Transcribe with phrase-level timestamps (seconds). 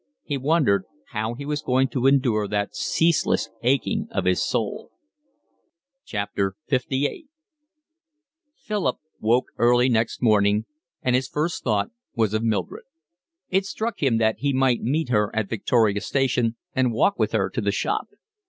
[0.23, 4.89] He wondered how he was going to endure that ceaseless aching of his soul.
[6.11, 7.25] LVIII
[8.55, 10.65] Philip woke early next morning,
[11.03, 12.85] and his first thought was of Mildred.
[13.51, 17.51] It struck him that he might meet her at Victoria Station and walk with her
[17.51, 18.07] to the shop.